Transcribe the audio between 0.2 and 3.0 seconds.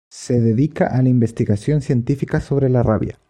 dedica a la investigación científica sobre la